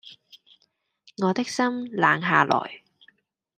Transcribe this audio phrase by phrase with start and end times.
[1.21, 2.81] 我的心冷下來